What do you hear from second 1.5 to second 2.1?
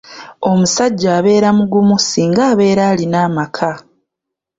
mugumu